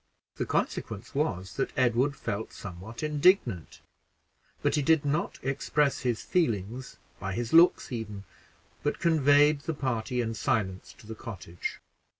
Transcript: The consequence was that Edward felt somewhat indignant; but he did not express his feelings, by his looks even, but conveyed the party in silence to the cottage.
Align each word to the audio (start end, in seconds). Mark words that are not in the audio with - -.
The 0.37 0.47
consequence 0.47 1.13
was 1.13 1.57
that 1.57 1.77
Edward 1.77 2.15
felt 2.15 2.51
somewhat 2.53 3.03
indignant; 3.03 3.81
but 4.63 4.73
he 4.73 4.81
did 4.81 5.05
not 5.05 5.37
express 5.43 5.99
his 5.99 6.23
feelings, 6.23 6.97
by 7.19 7.33
his 7.33 7.53
looks 7.53 7.91
even, 7.91 8.23
but 8.81 8.97
conveyed 8.97 9.61
the 9.61 9.75
party 9.75 10.19
in 10.19 10.33
silence 10.33 10.93
to 10.97 11.05
the 11.05 11.13
cottage. 11.13 11.81